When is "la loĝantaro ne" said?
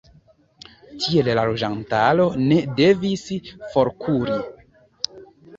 1.39-2.57